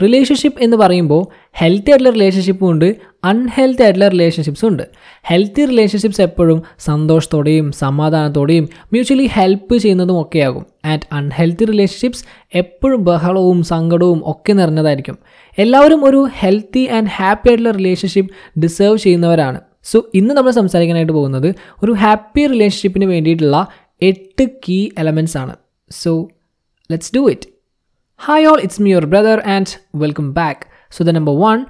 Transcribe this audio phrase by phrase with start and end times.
[0.00, 4.82] Relationship എന്ന് പറയുമ്പോൾ healthy ആയിട്ടുള്ള റിലേഷൻഷിപ്പും ഉണ്ട് അൺഹെൽത്തി ആയിട്ടുള്ള റിലേഷൻഷിപ്സും ഉണ്ട്.
[5.24, 10.66] ഹെൽത്തി റിലേഷൻഷിപ്സ് എപ്പോഴും സന്തോഷത്തോടെയും സമാധാനത്തോടെയും മ്യൂച്വലി ഹെൽപ്പ് ചെയ്യുന്നതും ഒക്കെയാകും.
[10.84, 12.24] ആൻഡ് അൺഹെൽത്തി റിലേഷൻഷിപ്സ്
[12.54, 15.18] എപ്പോഴും ബഹളവും സങ്കടവും ഒക്കെ നിറഞ്ഞതായിരിക്കും.
[15.58, 19.60] എല്ലാവരും ഒരു ഹെൽത്തി ആൻഡ് ഹാപ്പി ആയിട്ടുള്ള റിലേഷൻഷിപ്പ് ഡിസേർവ് ചെയ്യുന്നവരാണ്.
[19.84, 23.66] സോ ഇന്ന് നമ്മൾ സംസാരിക്കാനായിട്ട് പോകുന്നത് ഒരു ഹാപ്പി റിലേഷൻഷിപ്പിന് വേണ്ടിയിട്ടുള്ള
[24.02, 25.56] എട്ട് കീ എലമെന്റ്സ് ആണ്.
[25.90, 26.28] So
[26.90, 27.51] let's do it
[28.22, 30.58] hi all, it's me, your brother, and welcome back.
[30.90, 31.60] So, the number one,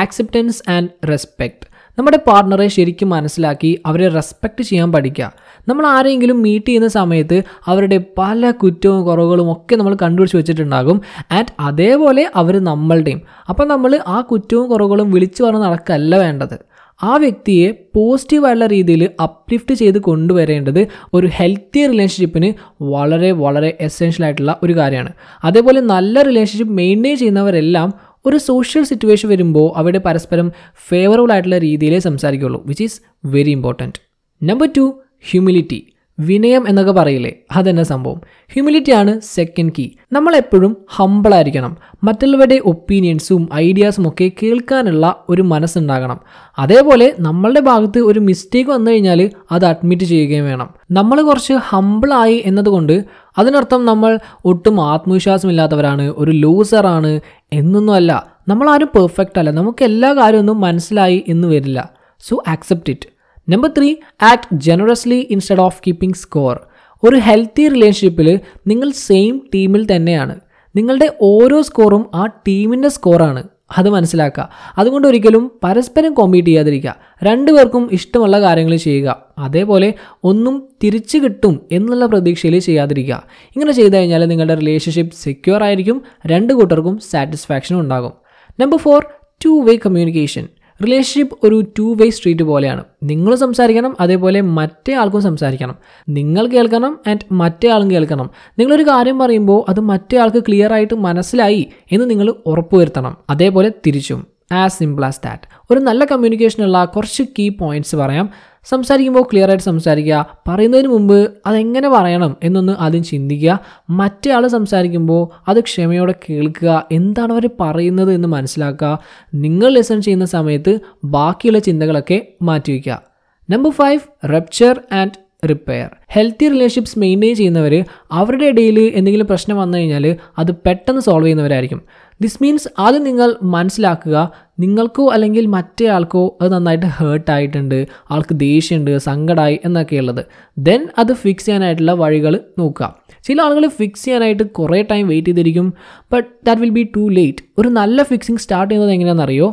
[0.00, 1.60] acceptance and respect.
[1.98, 5.26] നമ്മുടെ പാർട്ട്ണറെ ശരിക്കും മനസ്സിലാക്കി അവരെ റെസ്പെക്റ്റ് ചെയ്യാൻ പഠിക്കുക
[5.68, 10.98] നമ്മൾ ആരെങ്കിലും മീറ്റ് ചെയ്യുന്ന സമയത്ത് അവരുടെ പല കുറ്റവും കുറവുകളും ഒക്കെ നമ്മൾ കണ്ടുപിടിച്ച് വെച്ചിട്ടുണ്ടാകും
[11.38, 13.20] ആൻഡ് അതേപോലെ അവർ നമ്മളുടെയും
[13.50, 16.56] അപ്പം നമ്മൾ ആ കുറ്റവും കുറവുകളും വിളിച്ചു പറഞ്ഞ് നടക്കല്ല വേണ്ടത്
[17.02, 24.72] ആ വ്യക്തിയെ പോസിറ്റീവായുള്ള രീതിയിൽ അപ്ലിഫ്റ്റ് ചെയ്ത് കൊണ്ടുവരേണ്ടത് ഒരു ഹെൽത്തി റിലേഷൻഷിപ്പിന് വളരെ വളരെ എസെൻഷ്യൽ ആയിട്ടുള്ള ഒരു
[24.72, 25.12] കാര്യമാണ്.
[25.44, 27.92] അതേപോലെ നല്ല റിലേഷൻഷിപ്പ് മെയിന്റെയിൻ ചെയ്യുന്നവരെല്ലാം
[28.26, 30.52] ഒരു സോഷ്യൽ സിറ്റുവേഷൻ വരുമ്പോൾ അവിടെ പരസ്പരം
[30.88, 33.98] ഫേവറബിൾ ആയിട്ടുള്ള രീതിയിലേ സംസാരിക്കുകയുള്ളൂ which is very important
[34.42, 37.32] number two humility വിനയം എന്നൊക്കെ പറയില്ലേ?
[37.56, 38.20] അതെന്നെ സംഭവം?
[38.52, 46.20] ഹ്യൂമിലിറ്റി ആണ് സെക്കൻഡ് കീ നമ്മൾ എപ്പോഴും ഹമ്പിളായിരിക്കണം മറ്റുള്ളവരുടെ ഒപ്പീനിയൻസും ഐഡിയാസും ഒക്കെ കേൾക്കാനുള്ള ഒരു മനസ്സുണ്ടാകണം.
[46.58, 50.70] അതേപോലെ നമ്മളുടെ ഭാഗത്ത് ഒരു മിസ്റ്റേക്ക് വന്നു കഴിഞ്ഞാൽ അത് അഡ്മിറ്റ് ചെയ്യുകയും വേണം.
[50.90, 53.04] നമ്മൾ കുറച്ച് ഹമ്പിളായി എന്നതുകൊണ്ട്
[53.38, 57.20] അതിനർത്ഥം നമ്മൾ ഒട്ടും ആത്മവിശ്വാസമില്ലാത്തവരാണ് ഒരു ലൂസറാണ്
[57.52, 58.26] എന്നൊന്നും അല്ല.
[58.48, 59.50] നമ്മളാരും പെർഫെക്റ്റ് അല്ല.
[59.50, 61.90] നമുക്ക് എല്ലാ കാര്യമൊന്നും മനസ്സിലായി എന്ന് വരില്ല.
[62.20, 63.11] So accept it
[63.48, 66.60] number three act generously instead of keeping score
[67.02, 70.40] ഒരു ഹെൽത്തി റിലേഷൻഷിപ്പിൽ നിങ്ങൾ സെയിം ടീമിൽ തന്നെയാണ്.
[70.76, 73.42] നിങ്ങളുടെ ഓരോ സ്കോറും ആ ടീമിന്റെ സ്കോറാണ്
[73.78, 74.48] അത് മനസ്സിലാക്കുക.
[74.78, 76.96] അതുകൊണ്ട് ഒരിക്കലും പരസ്പരം കോമ്പീറ്റ് ചെയ്യാതിരിക്കുക.
[77.24, 79.22] രണ്ടുപേർക്കും ഇഷ്ടമുള്ള കാര്യങ്ങൾ ചെയ്യുക.
[79.38, 79.94] അതേപോലെ
[80.24, 83.22] ഒന്നും തിരിച്ചു കിട്ടും എന്നുള്ള പ്രതീക്ഷയിൽ ചെയ്യാതിരിക്കുക.
[83.56, 86.02] ഇങ്ങനെ ചെയ്തു കഴിഞ്ഞാൽ നിങ്ങളുടെ റിലേഷൻഷിപ്പ് സെക്യൂർ ആയിരിക്കും.
[86.26, 88.12] രണ്ട് കൂട്ടർക്കും സാറ്റിസ്ഫാക്ഷനും ഉണ്ടാകും.
[88.60, 89.06] Number four
[89.44, 90.48] two way communication
[90.84, 92.84] relationship ഒരു ടു വേ സ്ട്രീറ്റ് പോലെയാണ്.
[93.02, 95.74] നിങ്ങൾ സംസാരിക്കണം അതേപോലെ മറ്റേ ആൾക്കും സംസാരിക്കണം.
[96.08, 98.30] നിങ്ങൾ കേൾക്കണം ആൻഡ് മറ്റേ ആളും കേൾക്കണം.
[98.58, 103.16] നിങ്ങളൊരു കാര്യം പറയുമ്പോൾ അത് മറ്റേ ആൾക്ക് ക്ലിയർ ആയിട്ട് മനസ്സിലായി എന്ന് നിങ്ങൾ ഉറപ്പുവരുത്തണം.
[103.30, 104.26] അതേപോലെ തിരിച്ചും.
[104.52, 108.30] ആസ് സിമ്പിൾ ആസ് ദാറ്റ് ഒരു നല്ല കമ്മ്യൂണിക്കേഷനുള്ള കുറച്ച് കീ പോയിന്റ്സ് പറയാം.
[108.64, 110.38] സംസാരിക്കുമ്പോൾ ക്ലിയർ ആയിട്ട് സംസാരിക്കുക.
[110.48, 113.60] പറയുന്നതിന് മുമ്പ് അതെങ്ങനെ പറയണം എന്നൊന്ന് ആദ്യം ചിന്തിക്കുക.
[113.90, 116.88] മറ്റേ ആൾ സംസാരിക്കുമ്പോൾ അത് ക്ഷമയോടെ കേൾക്കുക.
[116.92, 118.98] എന്താണ് അവർ പറയുന്നത് എന്ന് മനസ്സിലാക്കുക.
[119.34, 123.02] നിങ്ങൾ ലെസൺ ചെയ്യുന്ന സമയത്ത് ബാക്കിയുള്ള ചിന്തകളൊക്കെ മാറ്റിവെക്കുക
[123.50, 124.00] number five
[124.32, 125.10] rupture and
[125.50, 131.80] repair healthy relationships maintain ചെയ്യുന്നവർ അവരുടെ ഇടയിൽ എന്തെങ്കിലും പ്രശ്നം വന്നു കഴിഞ്ഞാൽ അത് പെട്ടെന്ന് സോൾവ് ചെയ്യുന്നവരായിരിക്കും.
[132.20, 134.16] ദിസ് മീൻസ് അത് നിങ്ങൾ മനസ്സിലാക്കുക
[134.60, 140.22] നിങ്ങൾക്കോ അല്ലെങ്കിൽ മറ്റേ ആൾക്കോ അത് നന്നായിട്ട് ഹേർട്ടായിട്ടുണ്ട് ആൾക്ക് ദേഷ്യമുണ്ട് സങ്കടമായി എന്നൊക്കെയുള്ളത്.
[140.58, 142.94] ദെൻ അത് ഫിക്സ് ചെയ്യാനായിട്ടുള്ള വഴികൾ നോക്കുക.
[143.24, 145.66] ചില ആളുകൾ ഫിക്സ് ചെയ്യാനായിട്ട് കുറേ ടൈം വെയിറ്റ് ചെയ്തിരിക്കും
[146.12, 149.48] but that will be too late ഒരു നല്ല ഫിക്സിങ് സ്റ്റാർട്ട് ചെയ്യുന്നത് എങ്ങനെയാണെന്നറിയോ?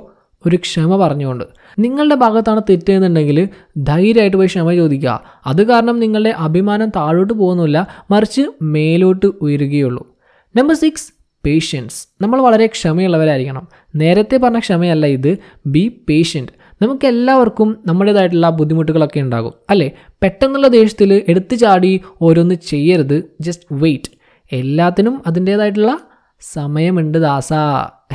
[0.46, 1.44] ഒരു ക്ഷമ പറഞ്ഞുകൊണ്ട്.
[1.80, 5.22] നിങ്ങളുടെ ഭാഗത്താണ് തെറ്റെന്നുണ്ടെങ്കിൽ ധൈര്യമായിട്ട് പോയി ക്ഷമ ചോദിക്കുക.
[5.46, 10.08] അത് കാരണം നിങ്ങളുടെ അഭിമാനം താഴോട്ട് പോകുന്നില്ല മറിച്ച് മേലോട്ട് ഉയരുകയുള്ളൂ.
[10.56, 11.14] നമ്പർ സിക്സ്
[11.46, 13.68] പേഷ്യൻസ് നമ്മൾ വളരെ ക്ഷമയുള്ളവരായിരിക്കണം.
[13.96, 15.38] നേരത്തെ പറഞ്ഞ ക്ഷമയല്ല ഇത്.
[15.66, 16.52] ബി പേഷ്യന്റ്
[16.82, 19.54] നമുക്ക് എല്ലാവർക്കും നമ്മുടേതായിട്ടുള്ള ബുദ്ധിമുട്ടുകളൊക്കെ ഉണ്ടാകും.
[19.70, 19.92] അല്ലേ?
[20.24, 23.24] പെട്ടെന്നുള്ള ദേഷ്യത്തിൽ എടുത്തു ചാടി ഓരോന്ന് ചെയ്യരുത്.
[23.42, 24.10] ജസ്റ്റ് വെയിറ്റ്
[24.54, 26.00] എല്ലാത്തിനും അതിന്റേതായിട്ടുള്ള
[26.40, 27.54] സമയമുണ്ട് ദാസ.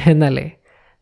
[0.07, 0.51] എന്നല്ലേ?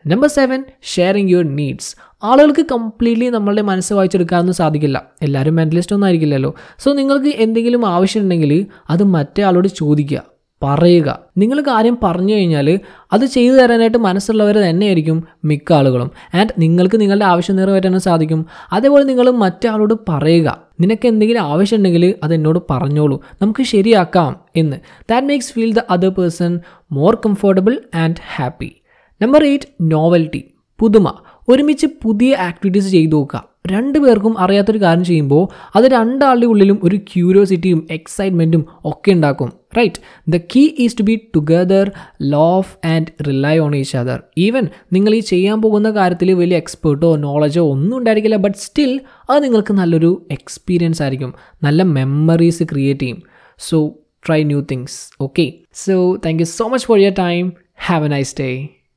[0.06, 5.02] Number seven sharing your needs ആളുകൾക്ക് കംപ്ലീറ്റ്ലി നമ്മളുടെ മനസ്സ് വായിച്ചെടുക്കാനൊന്നും സാധിക്കില്ല.
[5.22, 6.54] എല്ലാവരും മെന്റലിസ്റ്റ് ഒന്നും ആയിരിക്കില്ലല്ലോ.
[6.78, 10.22] സോ നിങ്ങൾക്ക് എന്തെങ്കിലും ആവശ്യമുണ്ടെങ്കിൽ അത് മറ്റേ ആളോട് ചോദിക്കുക
[10.62, 11.18] പറയുക.
[11.38, 12.80] നിങ്ങൾ കാര്യം പറഞ്ഞു കഴിഞ്ഞാൽ
[13.12, 16.10] അത് ചെയ്തു തരാനായിട്ട് മനസ്സുള്ളവർ തന്നെയായിരിക്കും മിക്ക ആളുകളും.
[16.34, 18.46] ആൻഡ് നിങ്ങൾക്ക് നിങ്ങളുടെ ആവശ്യം നിറവേറ്റാനും സാധിക്കും.
[18.72, 20.62] അതേപോലെ നിങ്ങൾ മറ്റാളോട് പറയുക.
[20.80, 23.24] നിനക്ക് എന്തെങ്കിലും ആവശ്യമുണ്ടെങ്കിൽ അത് എന്നോട് പറഞ്ഞോളൂ.
[23.42, 24.76] നമുക്ക് ശരിയാക്കാം എന്ന്.
[25.10, 26.60] That makes feel the other person
[26.92, 28.76] more comfortable and happy
[29.22, 30.44] number eight novelty
[30.78, 31.15] പുതുമ.
[31.49, 33.44] ഒരുമിച്ച് പുതിയ ആക്ടിവിറ്റീസ് ചെയ്തു നോക്കുക.
[33.66, 39.53] രണ്ടു പേർക്കും അറിയാത്തൊരു കാര്യം ചെയ്യുമ്പോൾ അത് രണ്ടാളുടെ ഉള്ളിലും ഒരു ക്യൂരിയോസിറ്റിയും എക്സൈറ്റ്മെന്റും ഒക്കെ ഉണ്ടാക്കും.
[39.78, 45.14] Right the key is to be together laugh and rely on each other even നിങ്ങൾ
[45.14, 49.00] ഈ ചെയ്യാൻ പോകുന്ന കാര്യത്തിൽ വലിയ എക്സ്പേർട്ടോ നോളജോ ഒന്നും ഉണ്ടായിരിക്കില്ല ബട്ട് സ്റ്റിൽ
[49.31, 51.35] അത് നിങ്ങൾക്ക് നല്ലൊരു എക്സ്പീരിയൻസ് ആയിരിക്കും.
[51.62, 53.23] നല്ല മെമ്മറീസ് ക്രിയേറ്റ് ചെയ്യും.
[53.58, 53.94] So
[54.26, 57.52] try new things okay so thank you so much for your time
[57.87, 58.69] have a nice day